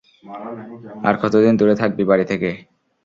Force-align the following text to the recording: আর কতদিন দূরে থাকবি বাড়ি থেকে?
আর 1.07 1.15
কতদিন 1.23 1.53
দূরে 1.57 1.75
থাকবি 1.81 2.03
বাড়ি 2.09 2.25
থেকে? 2.31 2.49